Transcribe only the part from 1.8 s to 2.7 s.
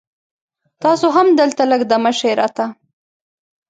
دمه شي را ته